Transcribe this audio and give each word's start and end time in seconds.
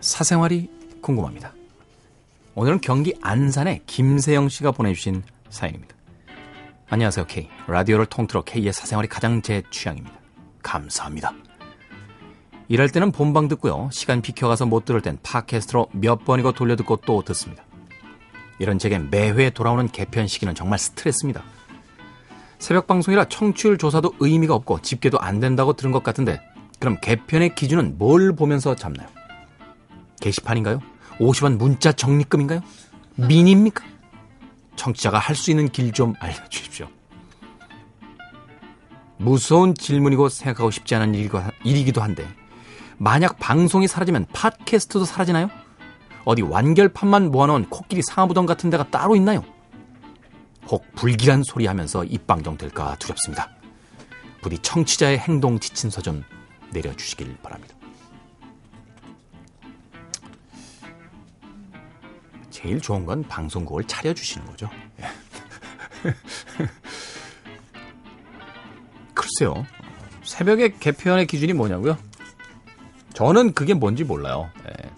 사생활이 0.00 0.68
궁금합니다. 1.00 1.54
오늘은 2.54 2.82
경기 2.82 3.14
안산의 3.22 3.80
김세영 3.86 4.50
씨가 4.50 4.72
보내주신 4.72 5.22
사연입니다. 5.48 5.94
안녕하세요, 6.90 7.26
K. 7.26 7.48
라디오를 7.66 8.04
통틀어 8.04 8.42
K의 8.44 8.74
사생활이 8.74 9.08
가장 9.08 9.40
제 9.40 9.62
취향입니다. 9.70 10.18
감사합니다. 10.62 11.32
일할 12.68 12.90
때는 12.90 13.10
본방 13.10 13.48
듣고요. 13.48 13.88
시간 13.90 14.20
비켜가서 14.20 14.66
못 14.66 14.84
들을 14.84 15.00
땐 15.00 15.16
팟캐스트로 15.22 15.88
몇 15.92 16.26
번이고 16.26 16.52
돌려듣고 16.52 16.96
또 17.06 17.22
듣습니다. 17.22 17.64
이런 18.58 18.78
제게 18.78 18.98
매회 18.98 19.48
돌아오는 19.48 19.88
개편 19.88 20.26
시기는 20.26 20.54
정말 20.54 20.78
스트레스입니다. 20.78 21.42
새벽 22.58 22.86
방송이라 22.86 23.28
청취율 23.30 23.78
조사도 23.78 24.12
의미가 24.20 24.54
없고 24.54 24.82
집계도 24.82 25.18
안 25.20 25.40
된다고 25.40 25.72
들은 25.72 25.90
것 25.90 26.02
같은데 26.02 26.38
그럼 26.78 26.98
개편의 27.00 27.54
기준은 27.54 27.96
뭘 27.96 28.36
보면서 28.36 28.74
잡나요? 28.74 29.08
게시판인가요? 30.20 30.80
50원 31.18 31.56
문자 31.56 31.92
적립금인가요? 31.92 32.60
미니입니까? 33.16 33.84
청취자가 34.76 35.18
할 35.18 35.34
수 35.34 35.50
있는 35.50 35.68
길 35.68 35.92
좀 35.92 36.14
알려주십시오. 36.20 36.88
무서운 39.16 39.74
질문이고 39.74 40.28
생각하고 40.28 40.70
싶지 40.70 40.94
않은 40.94 41.14
일이기도 41.64 42.00
한데 42.00 42.28
만약 42.98 43.38
방송이 43.38 43.88
사라지면 43.88 44.26
팟캐스트도 44.32 45.04
사라지나요? 45.04 45.50
어디 46.24 46.42
완결판만 46.42 47.30
모아놓은 47.30 47.68
코끼리 47.68 48.02
상하부동 48.02 48.46
같은 48.46 48.70
데가 48.70 48.88
따로 48.90 49.16
있나요? 49.16 49.44
혹 50.68 50.84
불길한 50.94 51.42
소리 51.44 51.66
하면서 51.66 52.04
입방정 52.04 52.56
될까 52.58 52.94
두렵습니다. 52.98 53.50
부디 54.42 54.58
청취자의 54.58 55.18
행동 55.18 55.58
지침서 55.58 56.02
좀 56.02 56.22
내려주시길 56.72 57.38
바랍니다. 57.42 57.74
제일 62.58 62.80
좋은 62.80 63.06
건 63.06 63.22
방송국을 63.22 63.84
차려주시는 63.84 64.44
거죠. 64.48 64.68
예. 65.00 65.04
글쎄요. 69.14 69.64
새벽에 70.24 70.70
개편의 70.80 71.28
기준이 71.28 71.52
뭐냐고요? 71.52 71.96
저는 73.14 73.52
그게 73.52 73.74
뭔지 73.74 74.02
몰라요. 74.02 74.50
예. 74.66 74.90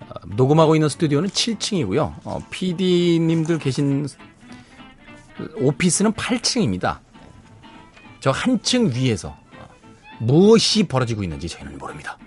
어, 0.00 0.12
녹음하고 0.26 0.76
있는 0.76 0.90
스튜디오는 0.90 1.30
7층이고요. 1.30 2.20
어, 2.22 2.38
PD님들 2.50 3.58
계신 3.60 4.06
오피스는 5.56 6.12
8층입니다. 6.12 6.98
저 8.20 8.30
한층 8.30 8.90
위에서 8.94 9.30
어, 9.30 9.68
무엇이 10.20 10.82
벌어지고 10.86 11.22
있는지 11.22 11.48
저희는 11.48 11.78
모릅니다. 11.78 12.18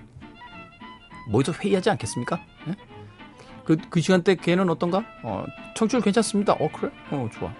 모여서 1.27 1.51
회의하지 1.51 1.91
않겠습니까? 1.91 2.43
예? 2.69 2.96
그, 3.67 3.75
그 3.89 3.99
시간대 3.99 4.35
걔는 4.35 4.69
어떤가? 4.69 5.03
어, 5.23 5.45
청취율 5.75 6.01
괜찮습니다. 6.01 6.53
어, 6.53 6.69
그래? 6.71 6.89
어, 7.11 7.29
좋아. 7.33 7.53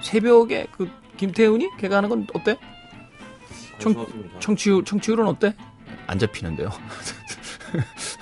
새벽에 0.00 0.66
그 0.72 0.90
김태훈이 1.16 1.70
걔가 1.78 1.98
하는 1.98 2.08
건 2.08 2.26
어때? 2.34 2.58
청, 3.78 3.94
청취율, 4.40 4.84
청취율은 4.84 5.28
어때? 5.28 5.54
안 6.08 6.18
잡히는데요. 6.18 6.70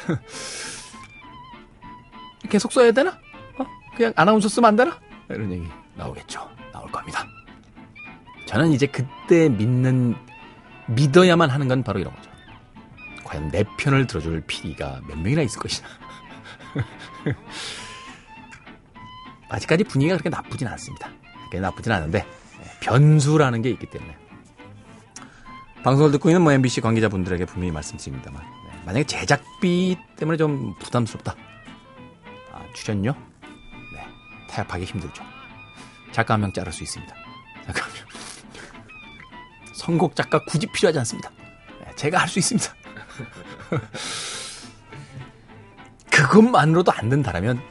계속 2.51 2.71
써야 2.71 2.93
되나? 2.93 3.19
어? 3.59 3.65
그냥 3.97 4.13
아나운서 4.15 4.51
쓰면 4.51 4.69
안 4.69 4.77
되나? 4.77 5.01
이런 5.31 5.51
얘기 5.51 5.67
나오겠죠. 5.95 6.47
나올 6.71 6.93
겁니다. 6.93 7.27
저는 8.45 8.73
이제 8.73 8.87
그때 8.87 9.49
믿는, 9.49 10.15
믿어야만 10.89 11.49
하는 11.49 11.67
건 11.67 11.83
바로 11.83 11.99
이런 11.99 12.15
거죠. 12.15 12.31
과연 13.25 13.51
내 13.51 13.65
편을 13.79 14.07
들어줄 14.07 14.43
PD가 14.47 15.01
몇 15.09 15.19
명이나 15.19 15.41
있을 15.41 15.59
것이냐. 15.59 15.89
아직까지 19.49 19.85
분위기가 19.85 20.17
그렇게 20.17 20.29
나쁘진 20.29 20.67
않습니다. 20.69 21.09
그렇게 21.39 21.61
나쁘진 21.61 21.93
않은데 21.93 22.27
변수라는 22.81 23.63
게 23.63 23.71
있기 23.71 23.87
때문에 23.87 24.17
방송을 25.83 26.11
듣고 26.13 26.29
있는 26.31 26.43
뭐 26.43 26.53
MBC 26.53 26.81
관계자분들에게 26.81 27.45
분명히 27.47 27.71
말씀드립니다만 27.73 28.43
네, 28.43 28.83
만약에 28.85 29.05
제작비 29.05 29.97
때문에 30.17 30.37
좀 30.37 30.75
부담스럽다. 30.81 31.37
아, 32.53 32.63
출연료? 32.75 33.13
네, 33.95 34.05
타협하기 34.51 34.85
힘들죠. 34.85 35.23
작가 36.11 36.35
한 36.35 36.41
명 36.41 36.53
자를 36.53 36.73
수 36.73 36.83
있습니다. 36.83 37.15
작가 37.67 37.83
한 37.85 37.93
명. 37.93 38.05
선곡 39.75 40.17
작가 40.17 40.41
굳이 40.45 40.67
필요하지 40.67 40.99
않습니다. 41.01 41.31
네, 41.85 41.95
제가 41.95 42.19
할 42.19 42.29
수 42.29 42.41
있습니다. 42.41 42.75
그것만으로도 46.27 46.93
안 46.93 47.09
된다라면 47.09 47.63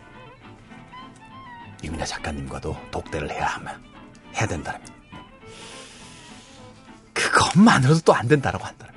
유민아 1.83 2.05
작가님과도 2.05 2.75
독대를 2.91 3.29
해야 3.31 3.45
하면 3.47 3.83
해야 4.35 4.47
된다라면 4.47 4.87
그것만으로도 7.13 8.01
또 8.01 8.13
안 8.13 8.27
된다라고 8.27 8.65
한다면 8.65 8.95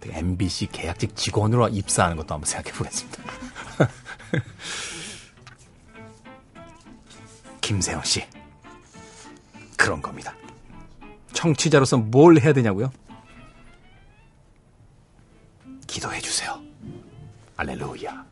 네. 0.00 0.18
MBC 0.18 0.66
계약직 0.72 1.16
직원으로 1.16 1.68
입사하는 1.68 2.16
것도 2.16 2.34
한번 2.34 2.46
생각해 2.46 2.76
보겠습니다. 2.76 3.22
김세영 7.60 8.02
씨 8.02 8.26
그런 9.76 10.02
겁니다. 10.02 10.34
청취자로서 11.32 11.96
뭘 11.98 12.38
해야 12.38 12.52
되냐고요? 12.52 12.92
기도해 15.86 16.20
주세요. 16.20 16.61
할렐루야. 17.62 18.31